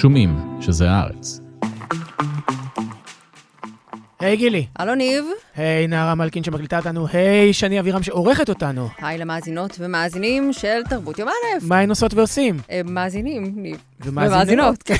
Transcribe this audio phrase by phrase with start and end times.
[0.00, 1.40] שומעים שזה הארץ.
[4.20, 4.66] היי גילי.
[4.76, 5.24] הלו ניב.
[5.56, 7.06] היי נערה מלכין שמקליטה אותנו.
[7.12, 8.88] היי שני אבירם שעורכת אותנו.
[8.98, 11.32] היי למאזינות ומאזינים של תרבות יום א'.
[11.62, 12.56] מה הן עושות ועושים?
[12.68, 13.76] הם מאזינים, ניב.
[14.00, 14.82] ומאזינות.
[14.82, 14.94] כן.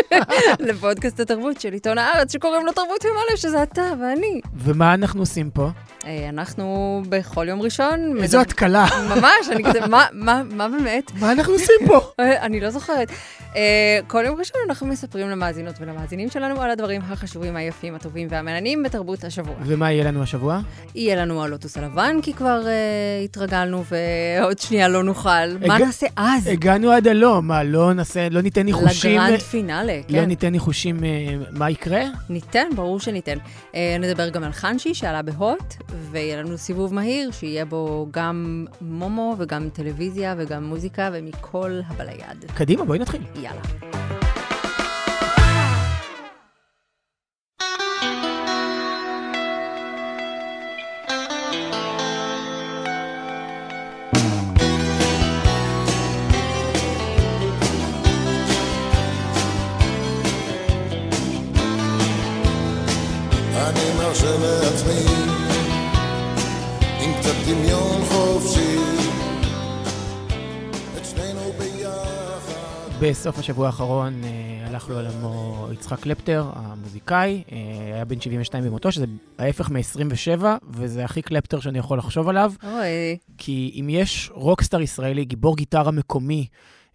[0.68, 4.40] לפודקאסט התרבות של עיתון הארץ שקוראים לו תרבות יום א', שזה אתה ואני.
[4.54, 5.68] ומה אנחנו עושים פה?
[6.06, 8.16] אה, אנחנו בכל יום ראשון...
[8.22, 8.86] איזו התקלה.
[9.16, 11.10] ממש, אני כזה, מה, מה, מה באמת?
[11.20, 12.00] מה אנחנו עושים פה?
[12.20, 13.08] אה, אני לא זוכרת.
[13.56, 18.82] אה, כל יום ראשון אנחנו מספרים למאזינות ולמאזינים שלנו על הדברים החשובים, היפים, הטובים והמעניינים
[18.82, 19.54] בתרבות השבוע.
[19.62, 20.60] ומה יהיה לנו השבוע?
[20.94, 25.28] יהיה לנו הלוטוס הלבן, כי כבר uh, התרגלנו ועוד שנייה לא נוכל.
[25.28, 25.66] הגע...
[25.68, 26.46] מה נעשה אז?
[26.46, 29.20] הגענו עד הלום, מה, לא נעשה, לא ניתן ניחושים...
[29.20, 30.14] לגרנד פינאלה, כן.
[30.14, 31.02] לא ניתן ניחושים uh,
[31.50, 32.02] מה יקרה?
[32.30, 33.38] ניתן, ברור שניתן.
[33.72, 35.74] Uh, נדבר גם על חנשי שעלה בהוט,
[36.10, 42.44] ויהיה לנו סיבוב מהיר שיהיה בו גם מומו וגם טלוויזיה וגם מוזיקה ומכל הבא ליד.
[42.54, 43.22] קדימה, בואי נתחיל.
[43.42, 44.15] יאללה.
[73.10, 77.58] בסוף השבוע האחרון אה, הלך לעולמו יצחק קלפטר, המוזיקאי, אה,
[77.94, 79.06] היה בן 72 במותו, שזה
[79.38, 82.52] ההפך מ-27, וזה הכי קלפטר שאני יכול לחשוב עליו.
[82.62, 86.46] אוי, כי אם יש רוקסטאר ישראלי, גיבור גיטרה מקומי,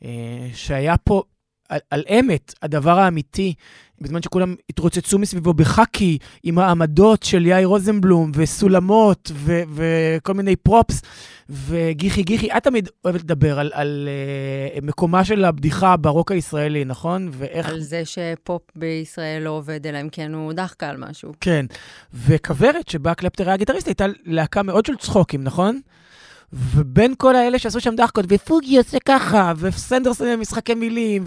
[0.03, 0.09] אה,
[0.53, 1.23] שהיה פה
[1.70, 3.53] על, על אמת, הדבר האמיתי,
[4.02, 11.02] בזמן שכולם התרוצצו מסביבו בחאקי, עם העמדות של יאיר רוזנבלום, וסולמות, ו, וכל מיני פרופס,
[11.50, 14.10] וגיחי גיחי, את תמיד אוהבת לדבר על, על
[14.78, 17.30] uh, מקומה של הבדיחה ברוק הישראלי, נכון?
[17.32, 17.70] ואיך...
[17.70, 21.34] על זה שפופ בישראל לא עובד, אלא אם כן הוא דחקה על משהו.
[21.42, 21.66] כן,
[22.14, 25.80] וכוורת, שבה קלפטר היה גיטריסט, הייתה להקה מאוד של צחוקים, נכון?
[26.54, 31.24] ובין כל האלה שעשו שם דחקות, ופוגי עושה ככה, וסנדרסון משחקי מילים.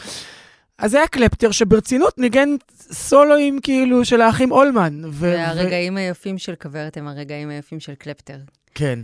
[0.79, 2.49] אז זה היה קלפטר שברצינות ניגן
[2.93, 5.01] סולואים כאילו של האחים אולמן.
[5.11, 8.39] והרגעים היפים של כוורת הם הרגעים היפים של קלפטר.
[8.75, 8.99] כן,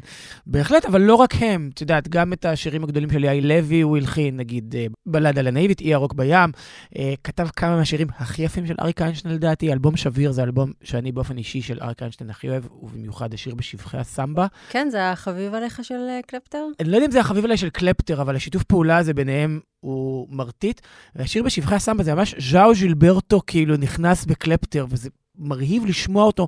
[0.46, 1.70] בהחלט, אבל לא רק הם.
[1.74, 5.46] את יודעת, גם את השירים הגדולים של יאי לוי הוא הלחין, נגיד אה, בלד על
[5.46, 6.50] הנאיבית, אי ירוק בים.
[6.98, 9.72] אה, כתב כמה מהשירים הכי יפים של אריק איינשטיין לדעתי.
[9.72, 13.98] אלבום שביר זה אלבום שאני באופן אישי של אריק איינשטיין הכי אוהב, ובמיוחד השיר בשבחי
[13.98, 14.46] הסמבה.
[14.70, 16.64] כן, זה החביב עליך של אה, קלפטר?
[16.80, 20.28] אני לא יודע אם זה החביב עליי של קלפטר, אבל השיתוף פעולה הזה ביניהם הוא
[20.30, 20.80] מרטיט.
[21.14, 25.08] והשיר בשבחי הסמבה זה ממש ז'או ז'ילברטו כאילו נכנס בקלפטר, וזה
[25.38, 26.46] מרהיב לשמוע אותו.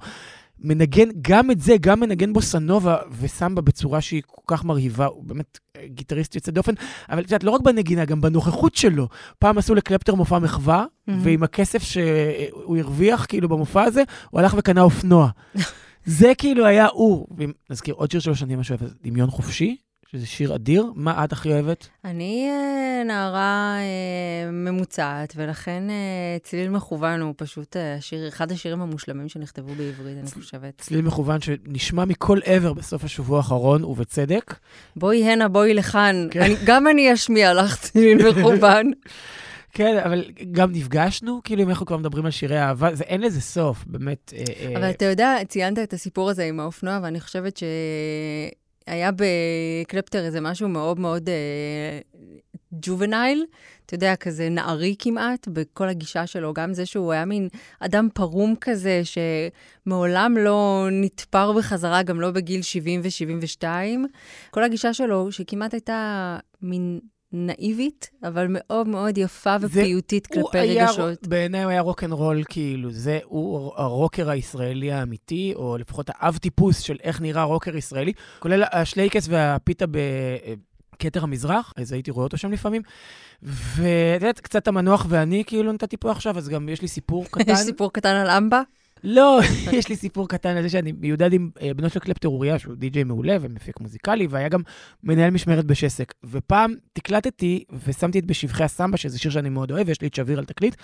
[0.62, 5.58] מנגן גם את זה, גם מנגן בוסנובה וסמבה בצורה שהיא כל כך מרהיבה, הוא באמת
[5.84, 6.72] גיטריסט יוצא דופן,
[7.10, 9.08] אבל את יודעת, לא רק בנגינה, גם בנוכחות שלו.
[9.38, 11.12] פעם עשו לקלפטר מופע מחווה, mm-hmm.
[11.22, 15.28] ועם הכסף שהוא הרוויח כאילו במופע הזה, הוא הלך וקנה אופנוע.
[16.04, 17.26] זה כאילו היה הוא.
[17.36, 19.76] ואם נזכיר עוד שיר שלו שאני ממש אוהב, דמיון חופשי,
[20.12, 20.86] שזה שיר אדיר.
[20.94, 21.88] מה את הכי אוהבת?
[22.04, 28.80] אני אה, נערה אה, ממוצעת, ולכן אה, צליל מכוון הוא פשוט אה, השיר, אחד השירים
[28.80, 30.78] המושלמים שנכתבו בעברית, אני חושבת.
[30.78, 34.54] צליל מכוון שנשמע מכל עבר בסוף השבוע האחרון, ובצדק.
[34.96, 36.28] בואי הנה, בואי לכאן.
[36.30, 36.42] כן.
[36.42, 38.90] אני, גם אני אשמיע לך צליל מכוון.
[39.74, 43.40] כן, אבל גם נפגשנו, כאילו אם אנחנו כבר מדברים על שירי אהבה, זה אין לזה
[43.40, 44.32] סוף, באמת.
[44.76, 47.62] אבל אתה יודע, ציינת את הסיפור הזה עם האופנוע, ואני חושבת ש...
[48.86, 52.00] היה בקלפטר איזה משהו מאוד מאוד אה,
[52.72, 53.44] ג'ובנייל,
[53.86, 57.48] אתה יודע, כזה נערי כמעט, בכל הגישה שלו, גם זה שהוא היה מין
[57.80, 63.64] אדם פרום כזה, שמעולם לא נתפר בחזרה, גם לא בגיל 70 ו-72.
[64.50, 67.00] כל הגישה שלו, שכמעט הייתה מין
[67.32, 71.26] נאיבית, אבל מאוד מאוד יפה ופיוטית כלפי רגשות.
[71.26, 76.96] בעיניי הוא היה רוקנרול, כאילו, זה הוא הרוקר הישראלי האמיתי, או לפחות האב טיפוס של
[77.02, 79.98] איך נראה רוקר ישראלי, כולל השלייקס והפיתה ב...
[80.98, 82.82] כתר המזרח, אז הייתי רואה אותו שם לפעמים.
[83.42, 87.52] ואת יודעת, קצת המנוח ואני כאילו נתתי פה עכשיו, אז גם יש לי סיפור קטן.
[87.52, 88.62] יש סיפור קטן על אמבה?
[89.04, 89.40] לא,
[89.78, 93.04] יש לי סיפור קטן על זה שאני מיודד עם בנו של קלפטר אוריה, שהוא די.ג'יי
[93.04, 94.60] מעולה ומפיק מוזיקלי, והיה גם
[95.04, 96.14] מנהל משמרת בשסק.
[96.24, 100.38] ופעם תקלטתי ושמתי את בשבחי הסמבה, שזה שיר שאני מאוד אוהב, יש לי את שביר
[100.38, 100.76] על תקליט,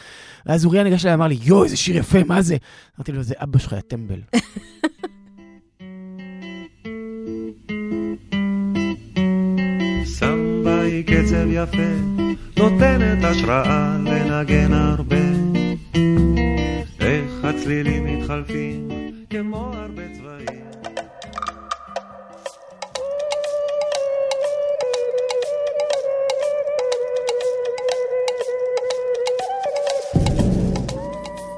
[0.47, 2.56] ואז אוריה ניגש אליי ואמר לי, יואו, איזה שיר יפה, מה זה?
[2.99, 4.20] אמרתי לו, זה אבא שלך, יא טמבל.
[10.05, 11.93] סמבה היא קצב יפה,
[12.56, 15.38] נותנת השראה לנגן הרבה.
[17.49, 18.89] הצלילים מתחלפים
[19.31, 20.59] כמו הרבה צבעים.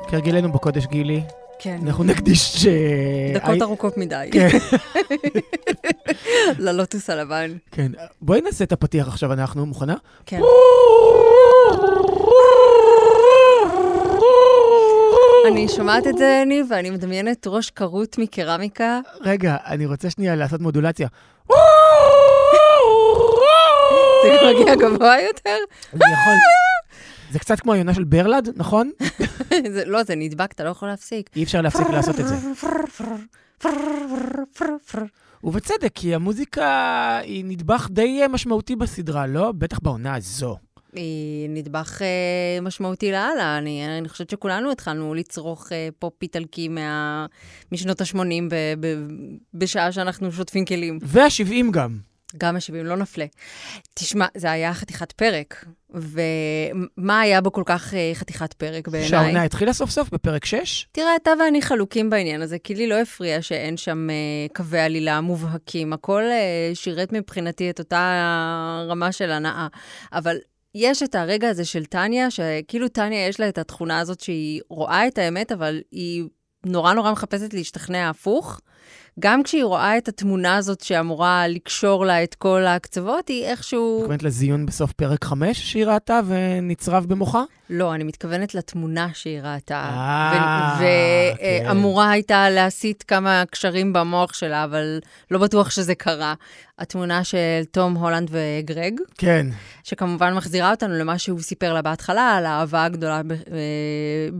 [0.09, 1.23] כהרגלנו בקודש, גילי,
[1.59, 1.79] כן.
[1.87, 2.57] אנחנו נקדיש...
[2.63, 2.67] ש-
[3.35, 4.29] דקות ארוכות מדי.
[4.33, 4.49] כן.
[6.65, 7.53] ללוטוס הלבן.
[7.71, 9.95] כן, בואי נעשה את הפתיח עכשיו, אנחנו, מוכנה?
[10.27, 10.41] כן.
[15.51, 19.01] אני שומעת את זה, ניב, ואני מדמיינת ראש כרות מקרמיקה.
[19.21, 21.09] רגע, אני רוצה שנייה לעשות מודולציה.
[24.23, 25.57] זה מגיע גבוה יותר?
[25.93, 26.35] זה יכול...
[27.31, 28.91] זה קצת כמו היונה של ברלד, נכון?
[29.87, 31.31] לא, זה נדבק, אתה לא יכול להפסיק.
[31.37, 32.35] אי אפשר להפסיק לעשות את זה.
[35.45, 39.53] ובצדק, כי המוזיקה היא נדבח די משמעותי בסדרה, לא?
[39.53, 40.57] בטח בעונה הזו.
[40.95, 43.59] היא נדבך אה, משמעותי לאללה.
[43.59, 47.27] אני, אני חושבת שכולנו התחלנו לצרוך אה, פופ איטלקי מה,
[47.73, 48.19] משנות ה-80
[48.51, 48.87] ב, ב,
[49.55, 50.99] בשעה שאנחנו שוטפים כלים.
[51.03, 51.99] וה-70 גם.
[52.37, 53.27] גם ה-70, לא נפלה.
[53.95, 59.09] תשמע, זה היה חתיכת פרק, ומה היה בו כל כך אה, חתיכת פרק בעיניי?
[59.09, 60.87] שהעונה התחילה סוף סוף בפרק 6.
[60.93, 64.15] תראה, אתה ואני חלוקים בעניין הזה, כי לי לא הפריע שאין שם אה,
[64.55, 65.93] קווי עלילה מובהקים.
[65.93, 69.67] הכל אה, שירת מבחינתי את אותה רמה של הנאה.
[70.13, 70.37] אבל
[70.75, 75.09] יש את הרגע הזה של טניה, שכאילו טניה יש לה את התכונה הזאת שהיא רואה
[75.09, 76.25] את האמת, אבל היא
[76.67, 78.61] נורא נורא מחפשת להשתכנע הפוך.
[79.19, 83.99] גם כשהיא רואה את התמונה הזאת שאמורה לקשור לה את כל הקצוות, היא איכשהו...
[83.99, 87.43] מתכוונת לזיון בסוף פרק 5 שהיא ראתה ונצרב במוחה?
[87.71, 89.75] לא, אני מתכוונת לתמונה שהיא ראתה.
[89.75, 90.79] אה.
[91.65, 94.99] ואמורה הייתה להסיט כמה קשרים במוח שלה, אבל
[95.31, 96.35] לא בטוח שזה קרה.
[96.79, 99.47] התמונה של תום הולנדר וגרג, כן.
[99.85, 103.39] שכמובן מחזירה אותנו למה שהוא סיפר לה בהתחלה, על האהבה הגדולה ב- אה,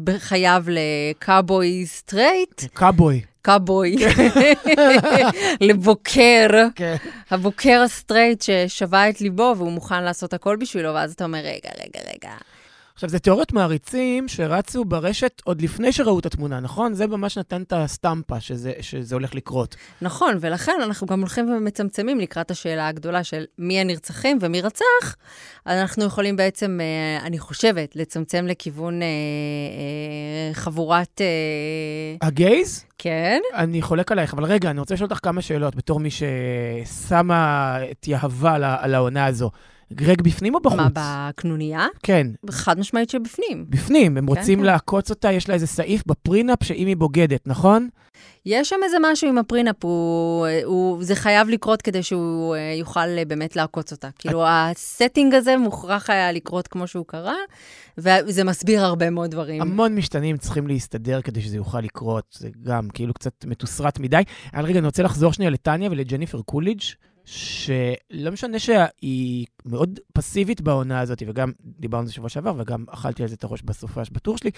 [0.05, 3.23] בחייו לקאבוי סטרייט, cowboy.
[3.43, 3.97] cowboy,
[5.61, 6.97] לבוקר, כן.
[7.31, 12.01] הבוקר הסטרייט ששבה את ליבו והוא מוכן לעשות הכל בשבילו, ואז אתה אומר, רגע, רגע,
[12.15, 12.35] רגע.
[12.95, 16.95] עכשיו, זה תיאוריות מעריצים שרצו ברשת עוד לפני שראו את התמונה, נכון?
[16.95, 19.77] זה ממש נתן את הסטמפה שזה, שזה הולך לקרות.
[20.03, 25.17] נכון, ולכן אנחנו גם הולכים ומצמצמים לקראת השאלה הגדולה של מי הנרצחים ומי רצח.
[25.67, 31.21] אנחנו יכולים בעצם, אה, אני חושבת, לצמצם לכיוון אה, אה, חבורת...
[32.23, 32.85] ה gays?
[32.99, 33.41] כן?
[33.55, 38.09] אני חולק עלייך, אבל רגע, אני רוצה לשאול אותך כמה שאלות בתור מי ששמה את
[38.09, 39.51] יהבה על העונה הזו.
[39.93, 40.79] גרג בפנים או בחוץ?
[40.79, 41.87] מה, בקנוניה?
[42.03, 43.67] כן, חד משמעית שבפנים.
[43.69, 44.17] בפנים.
[44.17, 44.65] הם רוצים כן.
[44.65, 47.89] לעקוץ אותה, יש לה איזה סעיף ב prenup שאם היא בוגדת, נכון?
[48.47, 52.75] יש שם איזה משהו עם ה prenup, הוא, הוא, זה חייב לקרות כדי שהוא אה,
[52.79, 54.09] יוכל אה, באמת לעקוץ אותה.
[54.19, 57.37] כאילו, ה sting הזה מוכרח היה לקרות כמו שהוא קרה,
[57.99, 59.63] וזה מסביר הרבה מאוד דברים.
[59.63, 64.23] המון משתנים צריכים להסתדר כדי שזה יוכל לקרות, זה גם כאילו קצת מתוסרט מדי.
[64.55, 66.81] אבל רגע, אני רוצה לחזור שנייה לטניה ולג'ניפר קוליג',
[67.31, 73.23] שלא משנה שהיא מאוד פסיבית בעונה הזאת, וגם דיברנו על זה שבוע שעבר, וגם אכלתי
[73.23, 74.51] על זה את הראש בסופש בטור שלי,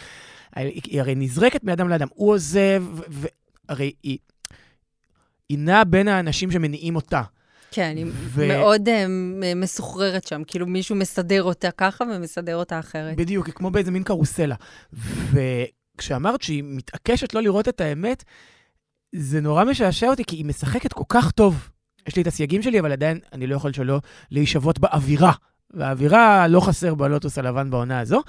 [0.57, 2.85] היא, הרי נזרקת מאדם לאדם, הוא עוזב,
[3.69, 4.19] והרי היא,
[5.49, 7.23] היא נעה בין האנשים שמניעים אותה.
[7.71, 8.93] כן, היא ו- מאוד uh,
[9.57, 13.17] מסוחררת שם, כאילו מישהו מסדר אותה ככה ומסדר אותה אחרת.
[13.17, 14.55] בדיוק, היא כמו באיזה מין קרוסלה.
[15.33, 18.25] וכשאמרת שהיא מתעקשת לא לראות את האמת,
[19.15, 21.69] זה נורא משעשע אותי, כי היא משחקת כל כך טוב.
[22.09, 24.01] יש לי את הסייגים שלי, אבל עדיין אני לא יכול שלא
[24.31, 25.33] להישבות באווירה.
[25.75, 28.23] והאווירה לא חסר בלוטוס הלבן בעונה הזו,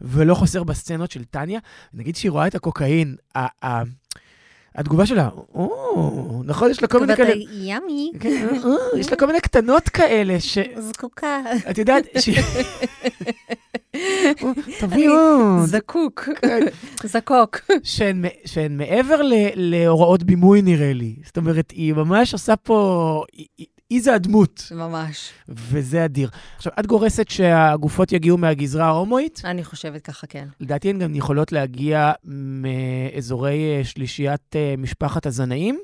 [0.00, 1.60] ולא חסר בסצנות של טניה.
[1.94, 3.82] נגיד שהיא רואה את הקוקאין, ה- ה-
[4.74, 7.44] התגובה שלה, או, נכון, יש לה כל מיני כאלה...
[7.52, 8.48] ימי, כן,
[8.96, 10.58] יש לה כל מיני קטנות כאלה, ש...
[10.78, 11.40] זקוקה.
[11.70, 12.28] את יודעת, ש...
[14.80, 15.64] תביאי עוד.
[15.64, 16.60] זקוק, כן.
[17.04, 17.60] זקוק.
[17.82, 18.24] שהן,
[18.70, 19.20] מעבר
[19.54, 21.16] להוראות בימוי, נראה לי.
[21.24, 23.24] זאת אומרת, היא ממש עושה פה...
[23.92, 25.30] היא, זה הדמות, ממש.
[25.48, 26.30] וזה אדיר.
[26.56, 29.42] עכשיו, את גורסת שהגופות יגיעו מהגזרה ההומואית?
[29.44, 30.48] אני חושבת ככה, כן.
[30.60, 35.78] לדעתי הן גם יכולות להגיע מאזורי אה, שלישיית אה, משפחת הזנאים.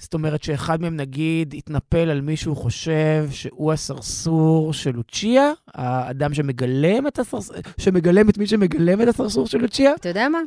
[0.00, 7.06] זאת אומרת שאחד מהם, נגיד, יתנפל על מישהו חושב שהוא הסרסור של לוצ'יה, האדם שמגלם
[7.06, 7.50] את, הסרס...
[7.78, 9.94] שמגלם את מי שמגלם את הסרסור של לוצ'יה.
[9.94, 10.38] אתה יודע מה?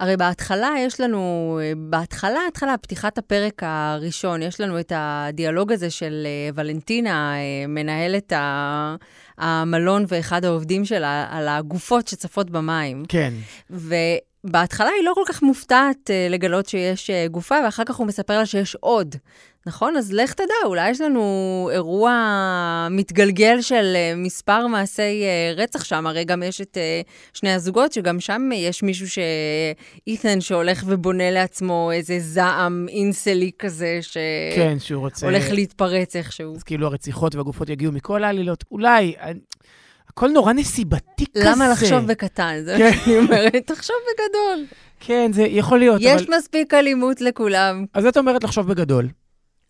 [0.00, 6.26] הרי בהתחלה יש לנו, בהתחלה, התחלה, פתיחת הפרק הראשון, יש לנו את הדיאלוג הזה של
[6.26, 8.96] אה, ולנטינה, אה, מנהלת ה-
[9.38, 13.02] המלון ואחד העובדים שלה, על הגופות שצפות במים.
[13.08, 13.32] כן.
[14.44, 18.38] ובהתחלה היא לא כל כך מופתעת uh, לגלות שיש uh, גופה, ואחר כך הוא מספר
[18.38, 19.16] לה שיש עוד.
[19.66, 19.96] נכון?
[19.96, 25.24] אז לך תדע, אולי יש לנו אירוע מתגלגל של uh, מספר מעשי
[25.56, 26.06] רצח שם.
[26.06, 26.78] הרי גם יש את
[27.32, 29.18] שני הזוגות, שגם שם יש מישהו ש...
[30.06, 35.26] אית'ן שהולך ובונה לעצמו איזה זעם אינסלי כזה, שהולך כן, שהוא רוצה...
[35.52, 36.54] להתפרץ איכשהו.
[36.56, 38.64] אז כאילו הרציחות והגופות יגיעו מכל העלילות.
[38.70, 39.40] אולי, אני...
[40.12, 41.50] הכל נורא נסיבתי כזה.
[41.50, 42.54] למה לחשוב בקטן?
[42.64, 42.90] זה כן.
[42.90, 44.66] מה שאני אומרת, תחשוב בגדול.
[45.00, 46.36] כן, זה יכול להיות, יש אבל...
[46.36, 47.86] מספיק אלימות לכולם.
[47.94, 49.08] אז את אומרת לחשוב בגדול.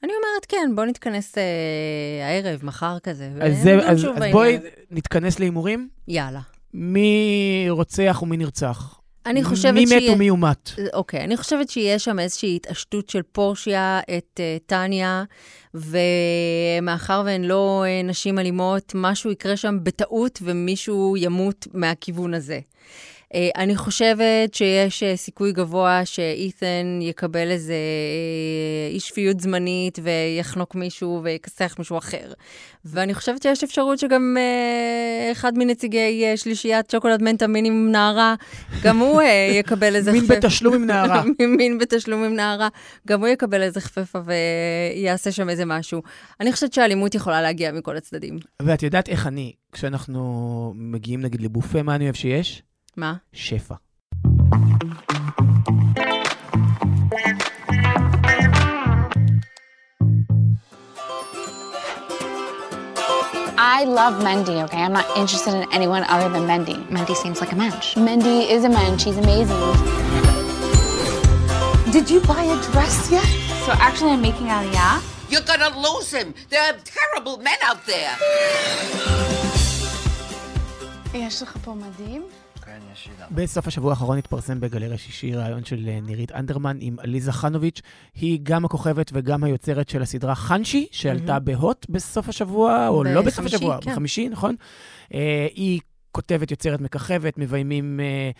[0.02, 1.42] אני אומרת, כן, בוא נתכנס אה,
[2.26, 3.30] הערב, מחר כזה.
[3.40, 4.22] אז, זה, אז, אז.
[4.32, 4.58] בואי
[4.90, 5.88] נתכנס להימורים.
[6.08, 6.40] יאללה.
[6.74, 9.00] מי רוצח ומי נרצח?
[9.26, 10.70] אני חושבת מי מת שיהיה- ומי הומת?
[10.92, 15.24] אוקיי, אני חושבת שיש שם איזושהי התעשתות של פורשיה את uh, טניה,
[15.74, 22.60] ומאחר והן לא uh, נשים אלימות, משהו יקרה שם בטעות ומישהו ימות מהכיוון הזה.
[23.32, 30.74] Uh, אני חושבת שיש uh, סיכוי גבוה שאית'ן יקבל איזה uh, אי שפיות זמנית ויחנוק
[30.74, 32.32] מישהו ויכסח מישהו אחר.
[32.84, 34.36] ואני חושבת שיש אפשרות שגם
[35.32, 38.34] אחד מנציגי שלישיית שוקולד מנטה מין עם נערה,
[38.82, 39.22] גם הוא
[39.52, 41.22] יקבל איזה מין בתשלום עם נערה.
[41.58, 42.68] מין בתשלום עם נערה,
[43.08, 46.02] גם הוא יקבל איזה חפפה ויעשה שם איזה משהו.
[46.40, 48.38] אני חושבת שהאלימות יכולה להגיע מכל הצדדים.
[48.62, 52.62] ואת יודעת איך אני, כשאנחנו מגיעים נגיד לבופה, מה אני אוהב שיש?
[52.97, 53.15] מה?
[53.33, 53.75] שפע.
[63.59, 64.81] I love Mendy, okay?
[64.81, 66.77] I'm not interested in anyone other than Mendy.
[66.89, 67.95] Mendy seems like a mensch.
[67.95, 69.03] Mendy is a mensch.
[69.03, 69.59] She's amazing.
[71.91, 73.25] Did you buy a dress yet?
[73.65, 75.01] So actually, I'm making Aliyah.
[75.29, 76.33] You're gonna lose him.
[76.49, 78.13] There are terrible men out there.
[81.13, 81.73] יש לך פה
[83.10, 83.26] מדהים.
[83.30, 87.80] בסוף השבוע האחרון התפרסם בגלריה שישי ראיון של אה, נירית אנדרמן עם עליזה חנוביץ'.
[88.14, 93.46] היא גם הכוכבת וגם היוצרת של הסדרה חנשי, שעלתה בהוט בסוף השבוע, או לא בסוף
[93.46, 93.90] השבוע, כן.
[93.90, 94.54] בחמישי, נכון?
[95.14, 95.80] אה, היא
[96.12, 98.30] כותבת, יוצרת, מככבת, מביימים אה,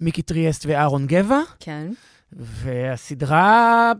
[0.00, 1.92] מיקי טריאסט ואהרון גבע, כן.
[2.32, 3.92] והסדרה...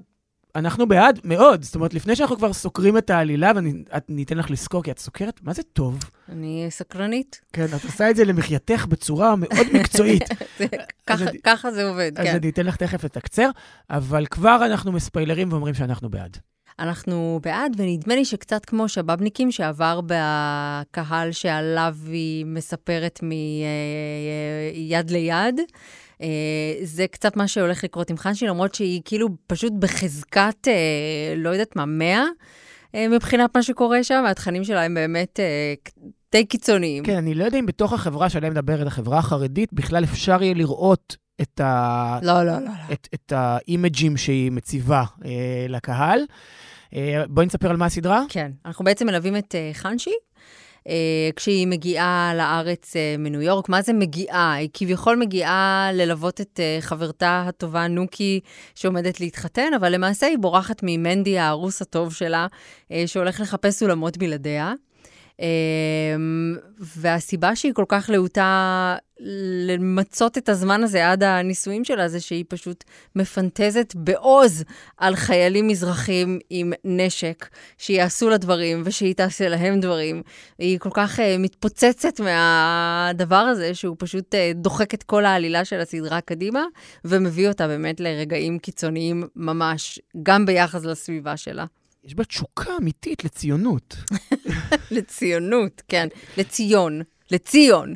[0.58, 4.82] אנחנו בעד מאוד, זאת אומרת, לפני שאנחנו כבר סוקרים את העלילה, ואני אתן לך לסקור,
[4.82, 5.98] כי את סוקרת, מה זה טוב?
[6.28, 7.40] אני סקרנית.
[7.52, 10.22] כן, את עושה את זה למחייתך בצורה מאוד מקצועית.
[10.58, 10.66] זה-
[11.06, 12.34] ככה- אני- ככה זה עובד, אז כן.
[12.36, 13.50] אני אתן לך תכף לתקצר,
[13.90, 16.36] אבל כבר אנחנו מספיילרים ואומרים שאנחנו בעד.
[16.78, 25.60] אנחנו בעד, ונדמה לי שקצת כמו שבאבניקים שעבר בקהל שעליו היא מספרת מיד ליד.
[26.22, 26.28] אה,
[26.82, 31.76] זה קצת מה שהולך לקרות עם חנשי, למרות שהיא כאילו פשוט בחזקת, אה, לא יודעת
[31.76, 32.24] מה, 100
[32.94, 35.74] אה, מבחינת מה שקורה שם, והתכנים שלה הם באמת אה,
[36.32, 37.04] די קיצוניים.
[37.04, 41.16] כן, אני לא יודע אם בתוך החברה שעליה מדברת, החברה החרדית, בכלל אפשר יהיה לראות
[41.42, 42.18] את, ה...
[42.22, 42.58] לא, לא, לא.
[42.64, 42.70] לא.
[42.92, 46.20] את, את האימג'ים שהיא מציבה אה, לקהל.
[46.94, 48.22] אה, בואי נספר על מה הסדרה.
[48.28, 50.14] כן, אנחנו בעצם מלווים את uh, חנשי.
[50.88, 50.90] Uh,
[51.36, 54.54] כשהיא מגיעה לארץ uh, מניו יורק, מה זה מגיעה?
[54.54, 58.40] היא כביכול מגיעה ללוות את uh, חברתה הטובה נוקי
[58.74, 62.46] שעומדת להתחתן, אבל למעשה היא בורחת ממנדי הארוס הטוב שלה,
[63.06, 64.72] שהולך לחפש אולמות בלעדיה.
[65.38, 65.42] Um,
[66.78, 68.96] והסיבה שהיא כל כך להוטה
[69.66, 72.84] למצות את הזמן הזה עד הנישואים שלה, זה שהיא פשוט
[73.16, 74.64] מפנטזת בעוז
[74.96, 80.22] על חיילים מזרחים עם נשק, שיעשו לה דברים ושהיא תעשה להם דברים.
[80.58, 85.80] היא כל כך uh, מתפוצצת מהדבר הזה, שהוא פשוט uh, דוחק את כל העלילה של
[85.80, 86.64] הסדרה קדימה,
[87.04, 91.64] ומביא אותה באמת לרגעים קיצוניים ממש, גם ביחס לסביבה שלה.
[92.08, 93.96] יש בה תשוקה אמיתית לציונות.
[94.90, 97.02] לציונות, כן, לציון.
[97.30, 97.94] לציון,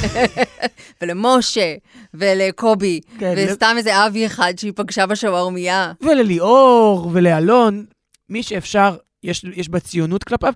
[1.00, 1.74] ולמשה,
[2.14, 5.92] ולקובי, כן, וסתם איזה אבי אחד שהיא פגשה בשווארמיה.
[6.00, 7.86] ולליאור, ולאלון,
[8.28, 10.52] מי שאפשר, יש, יש בה ציונות כלפיו.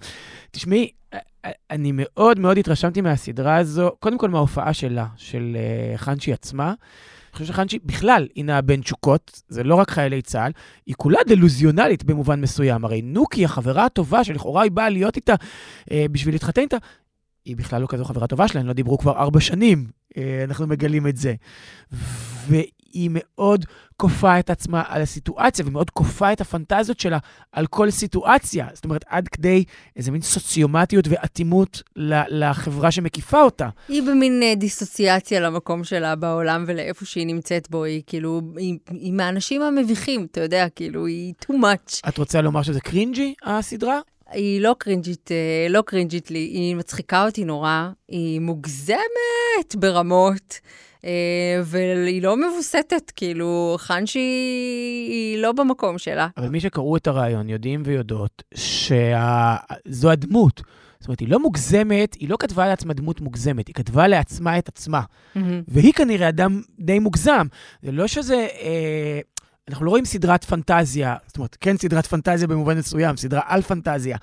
[0.51, 0.91] תשמעי,
[1.71, 5.57] אני מאוד מאוד התרשמתי מהסדרה הזו, קודם כל מההופעה שלה, של
[5.95, 6.67] uh, חנשי עצמה.
[6.67, 10.53] אני חושב שחנשי בכלל היא נעה בין תשוקות, זה לא רק חיילי צה"ל,
[10.87, 12.85] היא כולה דלוזיונלית במובן מסוים.
[12.85, 15.35] הרי נוקי, החברה הטובה שלכאורה היא באה להיות איתה
[15.91, 16.77] אה, בשביל להתחתן איתה,
[17.45, 21.07] היא בכלל לא כזו חברה טובה שלהם, לא דיברו כבר ארבע שנים, אה, אנחנו מגלים
[21.07, 21.35] את זה.
[22.49, 22.65] והיא
[23.11, 23.65] מאוד
[23.97, 27.19] כופה את עצמה על הסיטואציה, ומאוד כופה את הפנטזיות שלה
[27.53, 28.67] על כל סיטואציה.
[28.75, 29.65] זאת אומרת, עד כדי
[29.97, 31.83] איזה מין סוציומטיות ואטימות
[32.29, 33.69] לחברה שמקיפה אותה.
[33.89, 39.13] היא במין אה, דיסוציאציה למקום שלה בעולם ולאיפה שהיא נמצאת בו, היא כאילו, היא, היא
[39.13, 42.09] מהאנשים המביכים, אתה יודע, כאילו, היא too much.
[42.09, 44.01] את רוצה לומר שזה קרינג'י, הסדרה?
[44.31, 50.61] היא לא קרינג'ית, אה, לא קרינג'ית לי, היא מצחיקה אותי נורא, היא מוגזמת ברמות,
[51.65, 54.19] והיא לא מבוסתת, כאילו, חנשי
[55.09, 56.29] היא לא במקום שלה.
[56.37, 60.63] אבל מי שקראו את הרעיון יודעים ויודעות שזו הדמות.
[61.01, 64.69] זאת אומרת, היא לא מוגזמת, היא לא כתבה לעצמה דמות מוגזמת, היא כתבה לעצמה את
[64.69, 65.03] עצמה.
[65.69, 67.47] והיא כנראה אדם די מוגזם.
[67.83, 68.47] זה לא שזה...
[68.61, 69.21] אה,
[69.69, 74.17] אנחנו לא רואים סדרת פנטזיה, זאת אומרת, כן סדרת פנטזיה במובן מסוים, סדרה על פנטזיה.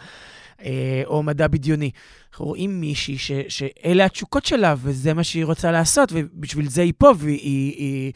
[0.61, 1.91] אה, או מדע בדיוני.
[2.31, 6.93] אנחנו רואים מישהי ש, שאלה התשוקות שלה, וזה מה שהיא רוצה לעשות, ובשביל זה היא
[6.97, 8.11] פה, והיא היא,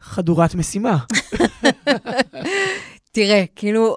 [0.00, 0.98] חדורת משימה.
[3.12, 3.96] תראה, כאילו,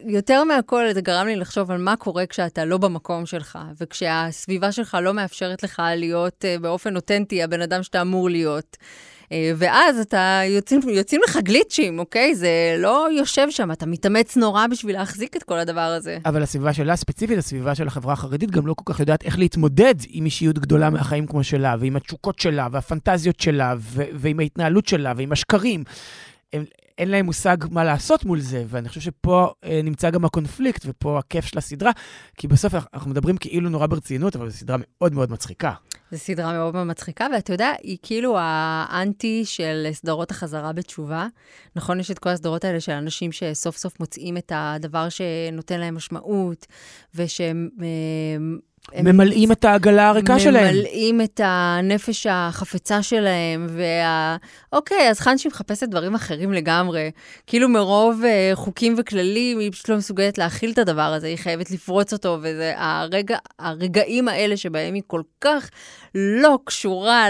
[0.00, 4.98] יותר מהכל זה גרם לי לחשוב על מה קורה כשאתה לא במקום שלך, וכשהסביבה שלך
[5.02, 8.76] לא מאפשרת לך להיות uh, באופן אותנטי הבן אדם שאתה אמור להיות.
[9.30, 12.34] Uh, ואז אתה, יוצאים, יוצאים לך גליצ'ים, אוקיי?
[12.34, 16.18] זה לא יושב שם, אתה מתאמץ נורא בשביל להחזיק את כל הדבר הזה.
[16.24, 19.94] אבל הסביבה שלה, ספציפית הסביבה של החברה החרדית, גם לא כל כך יודעת איך להתמודד
[20.08, 25.12] עם אישיות גדולה מהחיים כמו שלה, ועם התשוקות שלה, והפנטזיות שלה, ו- ועם ההתנהלות שלה,
[25.16, 25.84] ועם השקרים.
[26.52, 26.64] הם,
[27.00, 31.18] אין להם מושג מה לעשות מול זה, ואני חושב שפה אה, נמצא גם הקונפליקט, ופה
[31.18, 31.90] הכיף של הסדרה,
[32.38, 35.72] כי בסוף אנחנו מדברים כאילו נורא ברצינות, אבל זו סדרה מאוד מאוד מצחיקה.
[36.10, 41.26] זו סדרה מאוד מאוד מצחיקה, ואתה יודע, היא כאילו האנטי של סדרות החזרה בתשובה.
[41.76, 45.94] נכון, יש את כל הסדרות האלה של אנשים שסוף סוף מוצאים את הדבר שנותן להם
[45.94, 46.66] משמעות,
[47.14, 47.68] ושהם...
[47.82, 47.86] אה,
[48.96, 50.74] ממלאים את העגלה הריקה שלהם.
[50.74, 54.36] ממלאים את הנפש החפצה שלהם, וה...
[54.72, 57.10] אוקיי, אז חנשי מחפשת דברים אחרים לגמרי.
[57.46, 61.70] כאילו מרוב uh, חוקים וכללים, היא פשוט לא מסוגלת להכיל את הדבר הזה, היא חייבת
[61.70, 65.70] לפרוץ אותו, וזה הרגע, הרגעים האלה שבהם היא כל כך
[66.14, 67.28] לא קשורה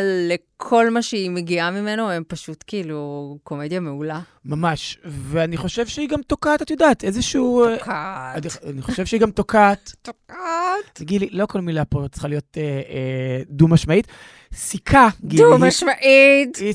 [0.61, 4.21] לכל מה שהיא מגיעה ממנו, הם פשוט כאילו קומדיה מעולה.
[4.45, 7.65] ממש, ואני חושב שהיא גם תוקעת, את יודעת, איזשהו...
[7.65, 8.37] אה, תוקעת.
[8.37, 9.93] אני, אני חושב שהיא גם תוקעת.
[10.03, 11.01] תוקעת.
[11.01, 14.07] גילי, לא כל מילה פה צריכה להיות אה, אה, דו-משמעית.
[14.55, 15.43] סיכה, גילי.
[15.43, 16.59] דו-משמעית.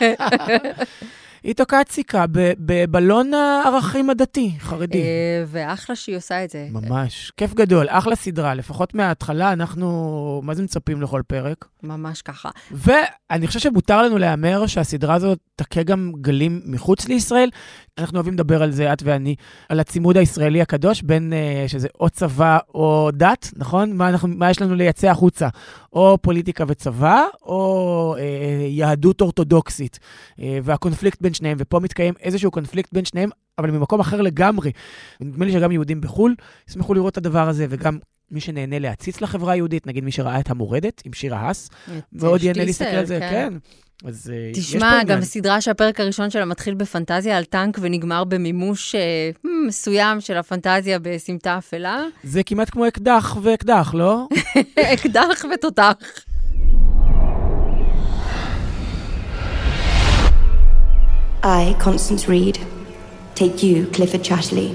[1.42, 2.24] היא- תוקעת סיכה
[2.58, 4.98] בבלון הערכים הדתי, חרדי.
[5.02, 5.06] אה,
[5.46, 6.68] ואחלה שהיא עושה את זה.
[6.70, 7.32] ממש.
[7.36, 8.54] כיף גדול, אחלה סדרה.
[8.54, 11.64] לפחות מההתחלה, אנחנו, מה זה מצפים לכל פרק?
[11.82, 12.48] ממש ככה.
[12.70, 17.50] ואני חושב שמותר לנו להמר שהסדרה הזאת תכה גם גלים מחוץ לישראל.
[17.98, 19.34] אנחנו אוהבים לדבר על זה, את ואני,
[19.68, 23.92] על הצימוד הישראלי הקדוש, בין uh, שזה או צבא או דת, נכון?
[23.92, 25.48] מה, אנחנו, מה יש לנו לייצא החוצה?
[25.92, 28.20] או פוליטיקה וצבא, או uh,
[28.68, 29.98] יהדות אורתודוקסית.
[30.32, 34.72] Uh, והקונפליקט בין שניהם, ופה מתקיים איזשהו קונפליקט בין שניהם, אבל ממקום אחר לגמרי.
[35.20, 36.34] ונדמה לי שגם יהודים בחו"ל
[36.68, 37.98] ישמחו לראות את הדבר הזה, וגם
[38.30, 41.70] מי שנהנה להציץ לחברה היהודית, נגיד מי שראה את המורדת עם שיר האס,
[42.12, 43.54] מאוד ייהנה להסתכל על זה, כן.
[44.04, 45.06] אז אה, יש פה תשמע, עניין.
[45.06, 50.36] גם סדרה שהפרק הראשון שלה מתחיל בפנטזיה על טנק ונגמר במימוש אה, hmm, מסוים של
[50.36, 52.04] הפנטזיה בסמטה אפלה.
[52.24, 54.26] זה כמעט כמו אקדח ואקדח, לא?
[54.94, 55.94] אקדח ותותח.
[61.42, 62.58] I, Constance Reed,
[63.38, 64.74] take you, Clifford Chatterley.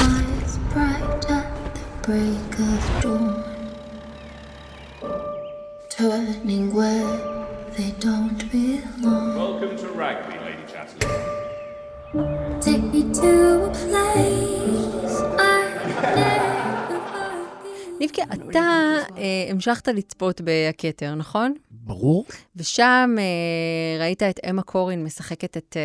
[0.00, 3.44] Eyes bright at the break of dawn,
[5.90, 7.04] turning where
[7.76, 9.36] they don't belong.
[9.36, 12.62] Welcome to Rugby, Lady Chatterley.
[12.62, 16.53] Take me to a place I've never
[18.10, 18.34] been.
[18.34, 18.60] ניבקי, אתה
[19.16, 21.54] אה, המשכת לצפות בכתר, נכון?
[21.70, 22.24] ברור.
[22.56, 23.24] ושם אה,
[24.04, 25.82] ראית את אמה קורין משחקת את אה,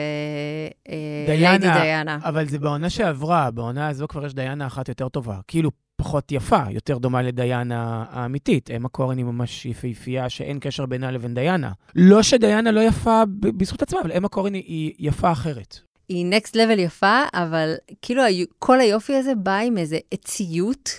[0.93, 2.17] אה, דיינה, ליידי דיינה.
[2.23, 5.37] אבל זה בעונה שעברה, בעונה הזו כבר יש דיינה אחת יותר טובה.
[5.47, 8.69] כאילו, פחות יפה, יותר דומה לדיינה האמיתית.
[8.75, 11.71] אמה קורן היא ממש יפהפייה שאין קשר בינה לבין דיינה.
[11.95, 15.79] לא שדיינה לא יפה ב- בזכות עצמה, אבל אמה קורן היא- יפה אחרת.
[16.09, 18.23] היא נקסט לבל יפה, אבל כאילו
[18.59, 20.89] כל היופי הזה בא עם איזה עציות,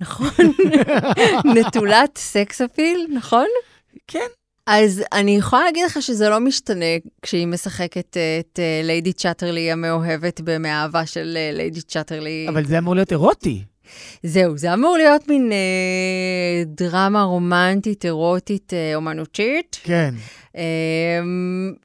[0.00, 0.28] נכון?
[1.54, 3.46] נטולת סקס אפיל, נכון?
[4.08, 4.26] כן.
[4.66, 6.84] אז אני יכולה להגיד לך שזה לא משתנה
[7.22, 12.46] כשהיא משחקת אה, את אה, ליידי צ'אטרלי המאוהבת במאהבה של אה, ליידי צ'אטרלי.
[12.48, 13.64] אבל זה אמור להיות אירוטי.
[14.22, 19.80] זהו, זה אמור להיות מין אה, דרמה רומנטית, אירוטית, אה, אומנותית.
[19.82, 20.14] כן.
[20.56, 21.20] אה,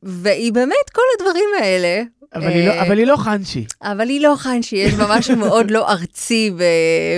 [0.04, 2.04] והיא באמת כל הדברים האלה.
[2.36, 3.66] אבל היא לא- אה, אבל היא לא חנשי.
[3.82, 6.64] אבל היא לא חנשי, יש בה משהו מאוד לא ארצי ב-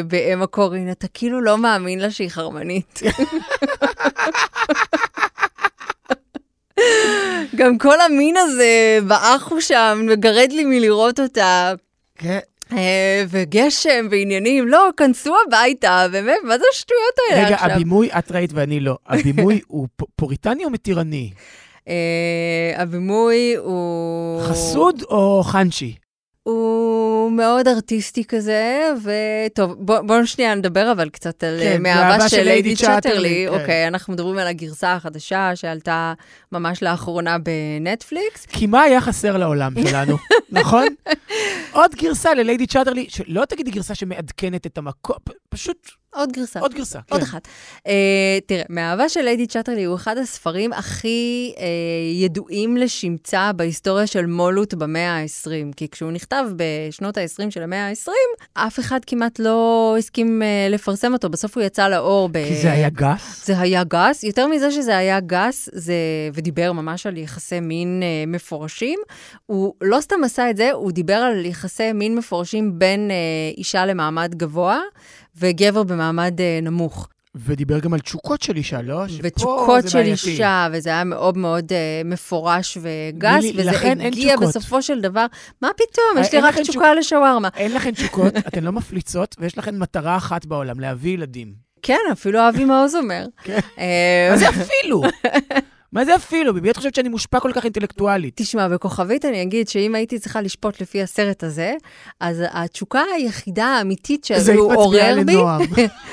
[0.07, 2.99] באמה קורין, אתה כאילו לא מאמין לה שהיא חרמנית.
[7.55, 8.65] גם כל המין הזה
[9.07, 11.73] באחו שם, מגרד לי מלראות אותה.
[12.17, 12.39] כן.
[12.71, 17.69] אה, וגשם ועניינים, לא, כנסו הביתה, באמת, מה זה השטויות האלה רגע, עכשיו?
[17.71, 18.97] הבימוי, את ראית ואני לא.
[19.07, 21.31] הבימוי הוא פוריטני או מתירני?
[21.87, 24.41] אה, הבימוי הוא...
[24.41, 25.95] חסוד או חנשי?
[26.43, 32.29] הוא מאוד ארטיסטי כזה, וטוב, בואו בוא שנייה נדבר אבל קצת על כן, כן, מאהבה
[32.29, 33.45] של של ליידי צ'אטרלי.
[33.49, 33.59] כן.
[33.59, 36.13] אוקיי, אנחנו מדברים על הגרסה החדשה שעלתה
[36.51, 38.45] ממש לאחרונה בנטפליקס.
[38.45, 40.17] כי מה היה חסר לעולם שלנו,
[40.51, 40.87] נכון?
[41.71, 45.17] עוד גרסה לליידי צ'אטרלי, שלא תגידי גרסה שמעדכנת את המקום,
[45.49, 46.59] פשוט עוד גרסה.
[46.59, 47.25] עוד גרסה, עוד כן.
[47.25, 47.47] אחת.
[47.77, 47.89] Uh,
[48.45, 51.59] תראה, מאהבה של ליידי צ'אטרלי הוא אחד הספרים הכי uh,
[52.13, 55.73] ידועים לשמצה בהיסטוריה של מולות במאה ה-20.
[55.75, 58.11] כי כשהוא נכתב בשנות ה-20 של המאה ה-20,
[58.53, 61.29] אף אחד כמעט לא הסכים uh, לפרסם אותו.
[61.29, 62.47] בסוף הוא יצא לאור ב...
[62.47, 63.45] כי זה היה גס?
[63.45, 64.23] זה היה גס.
[64.23, 65.93] יותר מזה שזה היה גס, זה...
[66.33, 68.99] ודיבר ממש על יחסי מין uh, מפורשים,
[69.45, 73.85] הוא לא סתם עשה את זה, הוא דיבר על יחסי מין מפורשים בין uh, אישה
[73.85, 74.79] למעמד גבוה
[75.37, 77.07] וגבר במעמד uh, נמוך.
[77.35, 79.07] ודיבר גם על תשוקות של אישה, לא?
[79.07, 80.29] שפה ותשוקות של בעייתי.
[80.29, 84.37] אישה, וזה היה מאוד מאוד uh, מפורש וגס, מילי, וזה הגיע.
[84.37, 85.25] בסופו של דבר,
[85.61, 87.49] מה פתאום, יש לי אין רק תשוקה לשווארמה.
[87.55, 91.53] אין לכן תשוקות, אתן לא מפליצות, ויש לכן מטרה אחת בעולם, להביא ילדים.
[91.81, 93.25] כן, אפילו אבי מעוז אומר.
[93.43, 93.59] כן.
[93.77, 95.01] אה, מה זה אפילו?
[95.93, 96.53] מה זה אפילו?
[96.53, 98.33] במי את חושבת שאני מושפע כל כך אינטלקטואלית?
[98.35, 101.73] תשמע, בכוכבית אני אגיד שאם הייתי צריכה לשפוט לפי הסרט הזה,
[102.19, 105.61] אז התשוקה היחידה האמיתית זה שהוא עורר בי, לנועם.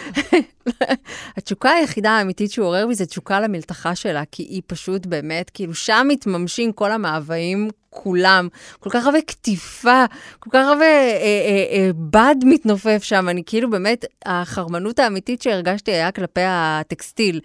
[1.37, 5.74] התשוקה היחידה האמיתית שהוא עורר בי זה תשוקה למלתחה שלה, כי היא פשוט באמת, כאילו,
[5.74, 8.48] שם מתממשים כל המאוויים כולם.
[8.81, 10.04] כל כך הרבה קטיפה,
[10.38, 13.28] כל כך הרבה אה, אה, אה, בד מתנופף שם.
[13.28, 17.40] אני כאילו, באמת, החרמנות האמיתית שהרגשתי היה כלפי הטקסטיל.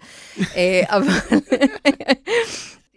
[0.56, 1.38] אה, אבל...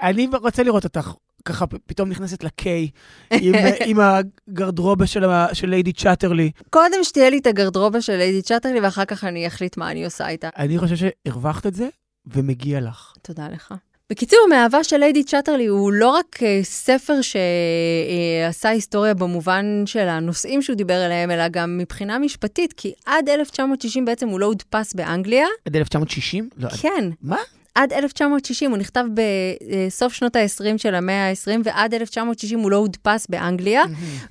[0.02, 1.12] אני רוצה לראות אותך.
[1.48, 2.88] ככה פתאום נכנסת לקיי
[3.32, 3.54] עם,
[3.90, 6.52] עם הגרדרובה של, ה- של ליידי צ'אטרלי.
[6.70, 10.28] קודם שתהיה לי את הגרדרובה של ליידי צ'אטרלי, ואחר כך אני אחליט מה אני עושה
[10.28, 10.50] איתה.
[10.58, 11.88] אני חושב שהרווחת את זה,
[12.26, 13.14] ומגיע לך.
[13.22, 13.74] תודה לך.
[14.10, 20.62] בקיצור, מאהבה של ליידי צ'אטרלי הוא לא רק uh, ספר שעשה היסטוריה במובן של הנושאים
[20.62, 25.46] שהוא דיבר עליהם, אלא גם מבחינה משפטית, כי עד 1960 בעצם הוא לא הודפס באנגליה.
[25.66, 26.50] עד 1960?
[26.58, 27.10] לא, כן.
[27.22, 27.38] מה?
[27.78, 33.28] עד 1960, הוא נכתב בסוף שנות ה-20 של המאה ה-20, ועד 1960 הוא לא הודפס
[33.30, 33.84] באנגליה.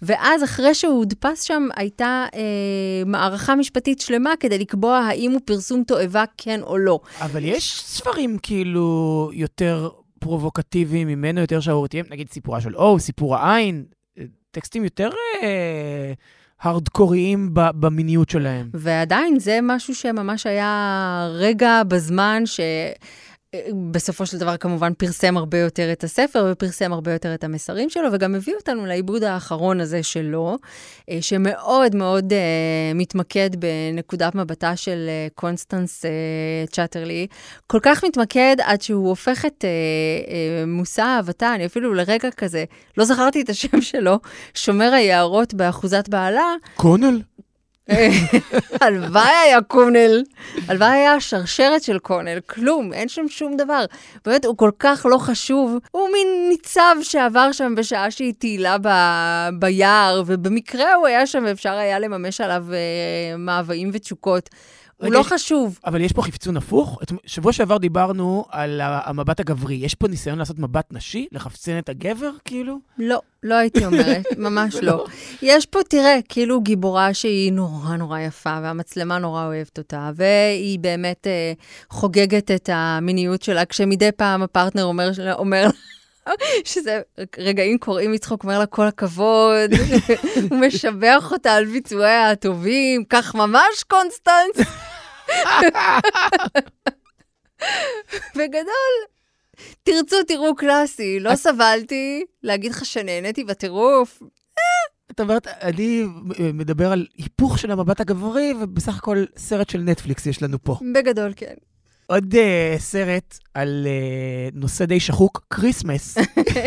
[0.02, 2.40] ואז, אחרי שהוא הודפס שם, הייתה אה,
[3.06, 7.00] מערכה משפטית שלמה כדי לקבוע האם הוא פרסום תועבה, כן או לא.
[7.20, 13.84] אבל יש ספרים כאילו יותר פרובוקטיביים ממנו, יותר שערורייתיים, נגיד סיפורה של או, סיפור העין,
[14.18, 15.10] אה, טקסטים יותר
[15.42, 16.12] אה,
[16.60, 18.70] הארדקוריים במיניות שלהם.
[18.74, 22.60] ועדיין זה משהו שממש היה רגע בזמן ש...
[23.90, 28.08] בסופו של דבר כמובן פרסם הרבה יותר את הספר ופרסם הרבה יותר את המסרים שלו,
[28.12, 30.56] וגם הביא אותנו לעיבוד האחרון הזה שלו,
[31.10, 32.36] אה, שמאוד מאוד אה,
[32.94, 36.04] מתמקד בנקודת מבטה של אה, קונסטנס
[36.70, 37.26] צ'אטרלי.
[37.66, 39.64] כל כך מתמקד עד שהוא הופך את
[40.66, 42.64] מושא אהבתה, אני אפילו לרגע כזה,
[42.96, 44.18] לא זכרתי את השם שלו,
[44.54, 46.54] שומר היערות באחוזת בעלה.
[46.76, 47.20] קונל?
[48.80, 50.22] הלוואי היה קונל,
[50.68, 53.84] הלוואי היה השרשרת של קונל, כלום, אין שם שום דבר.
[54.24, 55.78] באמת, הוא כל כך לא חשוב.
[55.90, 61.72] הוא מין ניצב שעבר שם בשעה שהיא טיילה ב- ביער, ובמקרה הוא היה שם ואפשר
[61.72, 64.50] היה לממש עליו אה, מאוויים ותשוקות.
[64.96, 65.78] הוא לא יש- חשוב.
[65.86, 66.98] אבל יש פה חפצון הפוך.
[67.26, 69.74] שבוע שעבר דיברנו על המבט הגברי.
[69.74, 71.26] יש פה ניסיון לעשות מבט נשי?
[71.32, 72.78] לחפצן את הגבר, כאילו?
[72.98, 75.04] לא, לא הייתי אומרת, ממש לא.
[75.42, 81.26] יש פה, תראה, כאילו גיבורה שהיא נורא נורא יפה, והמצלמה נורא אוהבת אותה, והיא באמת
[81.26, 81.52] אה,
[81.90, 85.70] חוגגת את המיניות שלה, כשמדי פעם הפרטנר אומר, אומר לה,
[86.64, 87.00] שזה
[87.38, 89.70] רגעים קורעים מצחוק, אומר לה כל הכבוד,
[90.50, 94.66] הוא משבח אותה על ביצועיה הטובים, כך ממש קונסטנס.
[98.36, 98.94] בגדול,
[99.82, 104.22] תרצו, תראו קלאסי, לא סבלתי, להגיד לך שנהניתי בטירוף.
[105.08, 106.04] זאת אומרת, אני
[106.38, 110.78] מדבר על היפוך של המבט הגברי, ובסך הכל סרט של נטפליקס יש לנו פה.
[110.94, 111.54] בגדול, כן.
[112.06, 116.18] עוד אה, סרט על אה, נושא די שחוק, Christmas.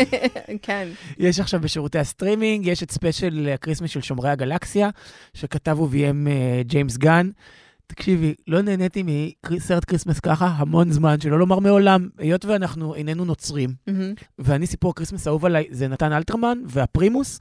[0.62, 0.88] כן.
[1.18, 4.90] יש עכשיו בשירותי הסטרימינג, יש את special ה Christmas של שומרי הגלקסיה,
[5.34, 7.30] שכתב וביים אה, ג'יימס גן.
[7.86, 9.02] תקשיבי, לא נהניתי
[9.50, 13.70] מסרט כריסמס ככה המון זמן, שלא לומר מעולם, היות ואנחנו איננו נוצרים.
[13.86, 14.14] מהמם.
[14.38, 17.38] ואני סיפור כריסמס אהוב עליי, זה נתן אלתרמן והפרימוס.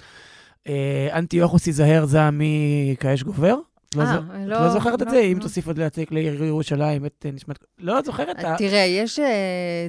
[0.68, 3.56] אה, אנטיוכוס ייזהר זה מכאש גובר.
[3.90, 5.20] את לא, אה, לא- לא זוכרת את זה?
[5.20, 5.42] אם לא.
[5.44, 7.60] תוסיף עוד להציג לעיר ירושלים את אה, נשמת...
[7.80, 8.44] לא, את זוכרת?
[8.44, 9.26] ה- תראה, יש אה,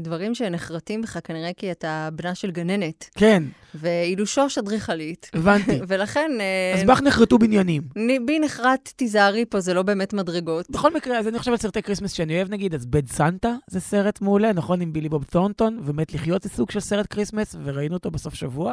[0.01, 3.43] דברים שנחרטים בך כנראה כי אתה בנה של גננת, כן,
[3.75, 5.31] ואילו שוש אדריכלית.
[5.35, 5.81] הבנתי.
[5.89, 7.83] ולכן, אה, אז בך נחרטו בניינים.
[7.97, 10.71] ני- בי נחרט, תיזהרי פה, זה לא באמת מדרגות.
[10.71, 13.81] בכל מקרה, אז אני חושב על סרטי Christmas שאני אוהב, נגיד, אז Bad Santa זה
[13.81, 14.81] סרט מעולה, נכון?
[14.81, 18.73] עם בילי בוב תורנטון, ומת לחיות זה סוג של סרט Christmas, וראינו אותו בסוף שבוע.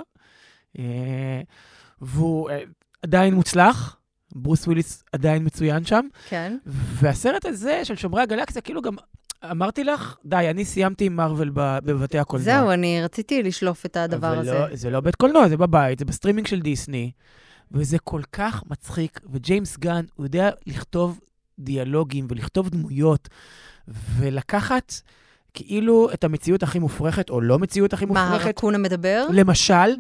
[0.80, 0.84] אה,
[2.02, 2.60] והוא אה,
[3.02, 3.97] עדיין מוצלח,
[4.38, 6.08] ברוס וויליס עדיין מצוין שם.
[6.30, 6.58] כן.
[6.66, 8.96] והסרט הזה של שומרי הגלקסיה, כאילו גם
[9.52, 12.46] אמרתי לך, די, אני סיימתי עם מארוול בבתי הקולנוע.
[12.46, 14.54] זהו, אני רציתי לשלוף את הדבר אבל הזה.
[14.54, 17.12] לא, זה לא בית קולנוע, זה בבית, זה בסטרימינג של דיסני,
[17.72, 21.20] וזה כל כך מצחיק, וג'יימס גן, הוא יודע לכתוב
[21.60, 23.30] דיאלוגים ולכתוב דמויות,
[23.88, 24.94] ולקחת
[25.54, 29.28] כאילו את המציאות הכי מופרכת, או לא מציאות הכי מה, מופרכת, הרקון המדבר?
[29.34, 29.96] למשל,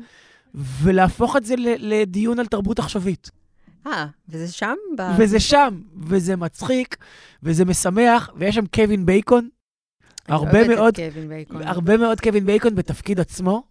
[0.55, 3.31] ולהפוך את זה לדיון על תרבות עכשווית.
[3.87, 4.75] אה, וזה שם?
[4.97, 5.01] ב...
[5.19, 6.97] וזה שם, וזה מצחיק,
[7.43, 9.49] וזה משמח, ויש שם קווין בייקון.
[10.29, 10.93] אני הרבה מאוד.
[11.51, 13.63] הרבה מאוד קווין בייקון בתפקיד עצמו,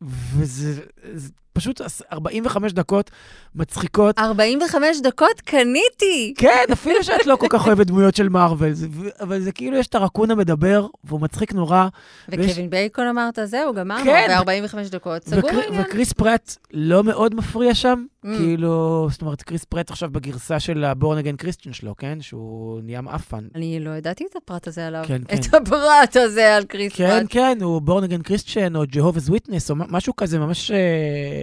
[0.00, 0.80] וזה
[1.14, 1.80] זה פשוט
[2.12, 3.10] 45 דקות
[3.54, 4.18] מצחיקות.
[4.18, 6.34] 45 דקות קניתי!
[6.38, 8.72] כן, אפילו שאת לא כל כך אוהבת דמויות של מארוול,
[9.20, 11.88] אבל זה כאילו יש את הרקון המדבר, והוא מצחיק נורא.
[12.28, 14.28] ויש- וקווין בייקון אמרת, זהו, גמרנו, כן.
[14.46, 15.80] ב-45 דקות, סגור העניין.
[15.82, 18.28] וקריס פרט לא מאוד מפריע שם, Mm.
[18.38, 22.18] כאילו, זאת אומרת, קריס פרט עכשיו בגרסה של ה-born again Christian שלו, כן?
[22.20, 23.44] שהוא נהיה מעפן.
[23.54, 25.04] אני לא ידעתי את הפרט הזה עליו.
[25.06, 25.56] כן, את כן.
[25.56, 27.26] הפרט הזה על קריס כן, פרט.
[27.30, 30.70] כן, הוא born again Christian, או Jehovah's Witness, או משהו כזה, ממש...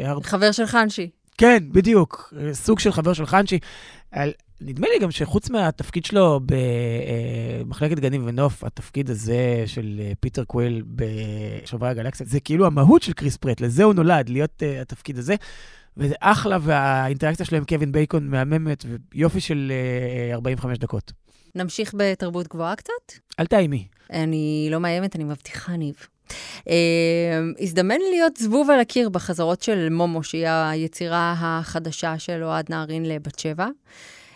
[0.06, 1.10] אה, הר- חבר של חנצ'י.
[1.38, 3.60] כן, בדיוק, אה, סוג של חבר של חנצ'י.
[4.12, 10.44] על- נדמה לי גם שחוץ מהתפקיד שלו במחלקת גנים ונוף, התפקיד הזה של אה, פיטר
[10.44, 15.18] קוויל בשוברי הגלקסיה, זה כאילו המהות של קריס פרט, לזה הוא נולד, להיות uh, התפקיד
[15.18, 15.36] הזה.
[15.98, 19.72] וזה אחלה, והאינטראקציה שלו עם קווין בייקון מהממת, ויופי של
[20.32, 21.12] uh, 45 דקות.
[21.56, 22.94] נמשיך בתרבות גבוהה קצת?
[23.40, 23.88] אל תאיימי.
[24.12, 25.96] אני לא מאיימת, אני מבטיחה, ניב.
[26.30, 26.70] Uh,
[27.60, 33.40] הזדמן להיות זבוב על הקיר בחזרות של מומו, שהיא היצירה החדשה של אוהד נהרין לבת
[33.40, 33.68] שבע.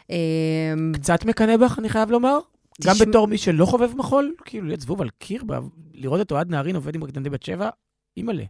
[0.08, 0.12] Uh,
[0.94, 2.40] קצת מקנא בך, אני חייב לומר.
[2.84, 5.44] גם תשמע- בתור מי שלא חובב מחול, כאילו להיות זבוב על קיר,
[5.94, 7.70] לראות את אוהד נהרין עובד עם רקדנדי בת שבע,
[8.18, 8.44] אימא'לה.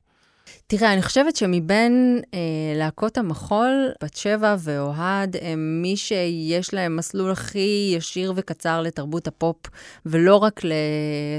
[0.67, 2.39] תראה, אני חושבת שמבין אה,
[2.75, 9.57] להקות המחול, בת שבע ואוהד הם מי שיש להם מסלול הכי ישיר וקצר לתרבות הפופ,
[10.05, 10.71] ולא רק ל,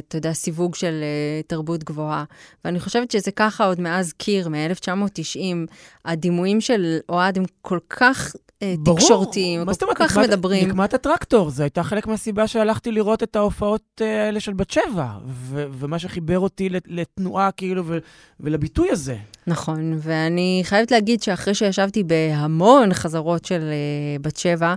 [0.08, 2.24] אתה יודע, סיווג של אה, תרבות גבוהה.
[2.64, 5.38] ואני חושבת שזה ככה עוד מאז קיר, מ-1990.
[6.04, 8.98] הדימויים של אוהד הם כל כך אה, ברור.
[8.98, 9.96] תקשורתיים, כל אומרת?
[9.98, 10.68] כך נקמת- מדברים.
[10.68, 15.06] נקמת הטרקטור, זו הייתה חלק מהסיבה שהלכתי לראות את ההופעות אה, האלה של בת שבע,
[15.26, 17.98] ו- ומה שחיבר אותי לת- לתנועה, כאילו, ו-
[18.40, 18.99] ולביטוי הזה.
[19.46, 24.74] נכון, ואני חייבת להגיד שאחרי שישבתי בהמון חזרות של uh, בת שבע,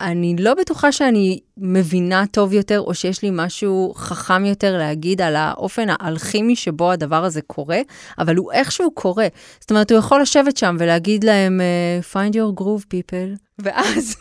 [0.00, 5.36] אני לא בטוחה שאני מבינה טוב יותר, או שיש לי משהו חכם יותר להגיד על
[5.36, 7.80] האופן האלכימי שבו הדבר הזה קורה,
[8.18, 9.26] אבל הוא איכשהו קורה.
[9.60, 14.16] זאת אומרת, הוא יכול לשבת שם ולהגיד להם, אה, find your groove people, ואז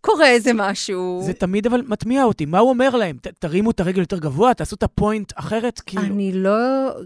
[0.00, 1.20] קורה איזה משהו.
[1.26, 2.46] זה תמיד אבל מטמיע אותי.
[2.46, 3.16] מה הוא אומר להם?
[3.22, 6.02] ת- תרימו את הרגל יותר גבוה, תעשו את הפוינט אחרת, כאילו.
[6.02, 6.50] אני לא,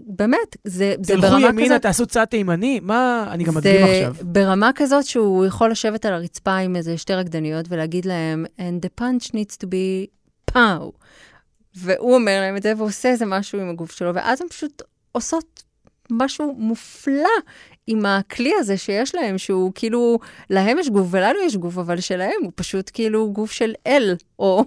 [0.07, 1.81] באמת, זה, זה תלכו ברמה ימינה, כזאת.
[1.81, 2.79] תעשו צד תימני?
[2.83, 4.13] מה, אני גם מדגים עכשיו.
[4.17, 8.85] זה ברמה כזאת שהוא יכול לשבת על הרצפה עם איזה שתי רקדניות ולהגיד להם, and
[8.85, 10.07] the punch needs to be
[10.45, 10.91] פאו.
[11.75, 14.81] והוא אומר להם את זה ועושה איזה משהו עם הגוף שלו, ואז הם פשוט
[15.11, 15.63] עושות
[16.11, 17.29] משהו מופלא
[17.87, 20.19] עם הכלי הזה שיש להם, שהוא כאילו,
[20.49, 24.63] להם יש גוף ולנו יש גוף, אבל שלהם הוא פשוט כאילו גוף של אל, או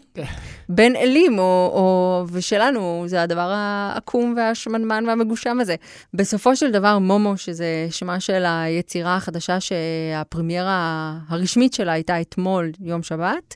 [0.68, 5.74] בן אלים, או, או, ושלנו זה הדבר העקום והשמנמן והמגושם הזה.
[6.14, 13.02] בסופו של דבר, מומו, שזה שמה של היצירה החדשה שהפרמיירה הרשמית שלה הייתה אתמול, יום
[13.02, 13.54] שבת,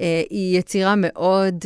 [0.00, 1.64] אה, היא יצירה מאוד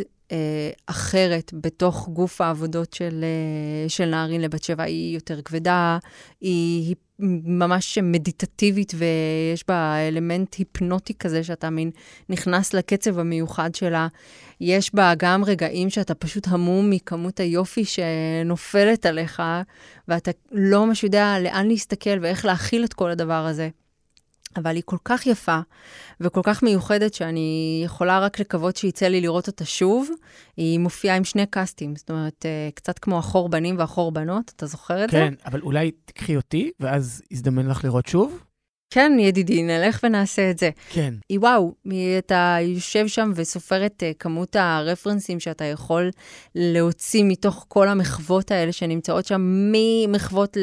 [0.86, 4.82] אחרת בתוך גוף העבודות של, אה, של נערין לבת שבע.
[4.82, 5.98] היא יותר כבדה,
[6.40, 6.96] היא, היא
[7.44, 11.90] ממש מדיטטיבית ויש בה אלמנט היפנוטי כזה שאתה מין
[12.28, 14.08] נכנס לקצב המיוחד שלה.
[14.60, 19.42] יש בה גם רגעים שאתה פשוט המום מכמות היופי שנופלת עליך,
[20.08, 23.68] ואתה לא ממש יודע לאן להסתכל ואיך להכיל את כל הדבר הזה.
[24.56, 25.58] אבל היא כל כך יפה
[26.20, 30.08] וכל כך מיוחדת שאני יכולה רק לקוות שיצא לי לראות אותה שוב.
[30.56, 34.66] היא מופיעה עם שני קאסטים, זאת אומרת, אה, קצת כמו החור בנים והחור בנות, אתה
[34.66, 35.16] זוכר את זה?
[35.16, 38.44] כן, אבל אולי תקחי אותי, ואז יזדמן לך לראות שוב?
[38.90, 40.70] כן, ידידי, נלך ונעשה את זה.
[40.90, 41.14] כן.
[41.32, 41.74] וואו,
[42.18, 46.10] אתה יושב שם וסופר את uh, כמות הרפרנסים שאתה יכול
[46.54, 49.40] להוציא מתוך כל המחוות האלה שנמצאות שם,
[49.72, 50.56] ממחוות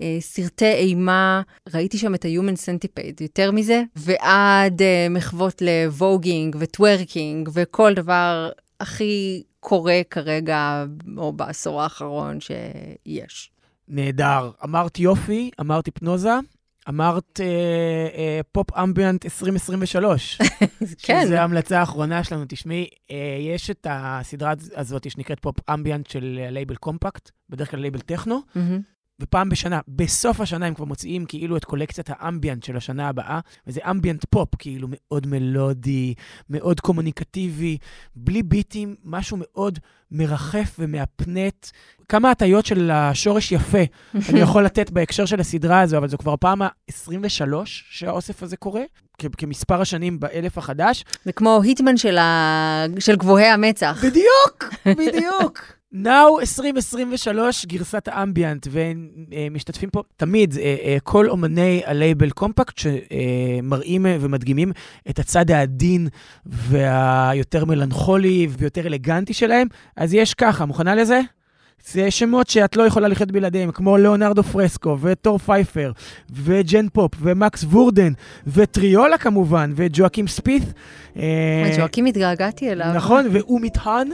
[0.00, 1.42] לסרטי אימה,
[1.74, 9.42] ראיתי שם את ה-Human Centipede, יותר מזה, ועד uh, מחוות לווגינג וטוורקינג וכל דבר הכי
[9.60, 10.84] קורה כרגע,
[11.16, 13.50] או בעשור האחרון שיש.
[13.88, 14.50] נהדר.
[14.64, 16.34] אמרת יופי, אמרת היפנוזה,
[16.88, 17.46] אמרת אה,
[18.18, 20.38] אה, Pop Ambient 2023.
[21.02, 21.22] כן.
[21.24, 22.44] שזו ההמלצה האחרונה שלנו.
[22.48, 28.00] תשמעי, אה, יש את הסדרה הזאת שנקראת Pop Ambient של לייבל קומפקט, בדרך כלל לייבל
[28.00, 28.91] טכנו, מהמם.
[29.22, 33.80] ופעם בשנה, בסוף השנה הם כבר מוציאים כאילו את קולקציית האמביאנט של השנה הבאה, וזה
[33.90, 36.14] אמביאנט פופ, כאילו מאוד מלודי,
[36.50, 37.78] מאוד קומוניקטיבי,
[38.16, 39.78] בלי ביטים, משהו מאוד
[40.10, 41.66] מרחף ומהפנט.
[42.08, 43.78] כמה הטיות של השורש יפה
[44.28, 48.82] אני יכול לתת בהקשר של הסדרה הזו, אבל זו כבר הפעם ה-23 שהאוסף הזה קורה.
[49.18, 51.04] כ- כמספר השנים באלף החדש.
[51.24, 52.84] זה כמו היטמן של, ה...
[52.98, 54.04] של גבוהי המצח.
[54.04, 55.81] בדיוק, בדיוק.
[55.94, 64.16] Now 2023, גרסת האמביאנט, ומשתתפים פה תמיד אה, אה, כל אומני הלייבל קומפקט שמראים אה,
[64.20, 64.72] ומדגימים
[65.10, 66.08] את הצד העדין
[66.46, 69.68] והיותר מלנכולי ויותר אלגנטי שלהם.
[69.96, 71.20] אז יש ככה, מוכנה לזה?
[71.86, 75.92] זה שמות שאת לא יכולה לחיות בלעדיהם, כמו ליאונרדו פרסקו, וטור פייפר,
[76.30, 78.12] וג'ן פופ, ומקס וורדן,
[78.46, 80.62] וטריולה כמובן, וג'ואקים ספית.
[81.16, 82.92] אה, ג'ואקים התגעגעתי אליו.
[82.94, 84.08] נכון, ואומיט האן,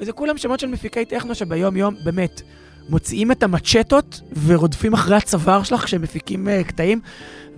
[0.00, 2.42] וזה כולם שמות של מפיקי טכנו שביום-יום, באמת,
[2.88, 7.00] מוציאים את המצ'טות ורודפים אחרי הצוואר שלך כשהם מפיקים uh, קטעים,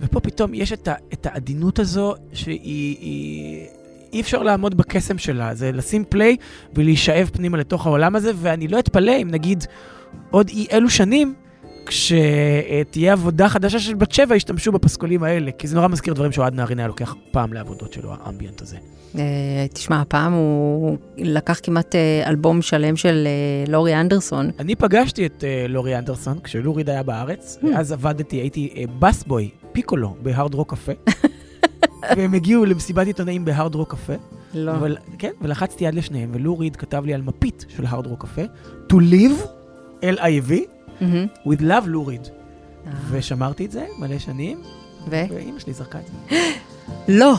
[0.01, 2.97] ופה פתאום יש את, ה, את העדינות הזו שהיא...
[2.99, 3.67] היא...
[4.13, 6.37] אי אפשר לעמוד בקסם שלה, זה לשים פליי
[6.73, 9.63] ולהישאב פנימה לתוך העולם הזה, ואני לא אתפלא אם נגיד
[10.31, 11.33] עוד אי אלו שנים,
[11.85, 16.53] כשתהיה עבודה חדשה של בת שבע, ישתמשו בפסקולים האלה, כי זה נורא מזכיר דברים שאוהד
[16.55, 18.77] נהרין היה לוקח פעם לעבודות שלו, האמביאנט הזה.
[19.17, 24.51] אה, תשמע, הפעם הוא לקח כמעט אה, אלבום שלם של אה, לורי אנדרסון.
[24.59, 29.49] אני פגשתי את לורי אנדרסון כשלו ריד היה בארץ, ואז עבדתי, הייתי uh, bus boy,
[29.71, 30.91] פיקולו, בהארד רוק קפה.
[32.17, 34.13] והם הגיעו למסיבת עיתונאים בהארד רוק קפה.
[34.53, 34.71] לא.
[34.71, 38.41] אבל, כן, ולחצתי יד לשניהם, ולו ריד כתב לי על מפית של הארד רוק קפה,
[38.91, 39.47] To Liv,
[40.01, 40.53] L-I-V,
[41.01, 41.47] mm-hmm.
[41.47, 42.27] With Love לו ריד.
[42.87, 42.91] אה.
[43.09, 44.61] ושמרתי את זה מלא שנים,
[45.09, 46.37] ואימא שלי זרקה את זה.
[47.19, 47.33] לא!